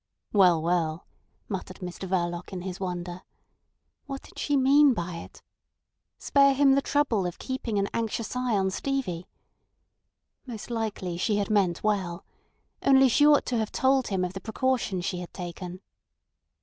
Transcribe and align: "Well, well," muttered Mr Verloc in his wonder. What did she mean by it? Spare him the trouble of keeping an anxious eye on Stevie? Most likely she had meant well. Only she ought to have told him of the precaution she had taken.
"Well, 0.33 0.59
well," 0.63 1.05
muttered 1.47 1.77
Mr 1.77 2.09
Verloc 2.09 2.51
in 2.51 2.61
his 2.63 2.79
wonder. 2.79 3.21
What 4.07 4.23
did 4.23 4.39
she 4.39 4.57
mean 4.57 4.95
by 4.95 5.17
it? 5.17 5.43
Spare 6.17 6.55
him 6.55 6.73
the 6.73 6.81
trouble 6.81 7.27
of 7.27 7.37
keeping 7.37 7.77
an 7.77 7.87
anxious 7.93 8.35
eye 8.35 8.57
on 8.57 8.71
Stevie? 8.71 9.27
Most 10.47 10.71
likely 10.71 11.17
she 11.17 11.35
had 11.35 11.51
meant 11.51 11.83
well. 11.83 12.25
Only 12.81 13.09
she 13.09 13.27
ought 13.27 13.45
to 13.45 13.57
have 13.59 13.71
told 13.71 14.07
him 14.07 14.25
of 14.25 14.33
the 14.33 14.41
precaution 14.41 15.01
she 15.01 15.19
had 15.19 15.31
taken. 15.35 15.81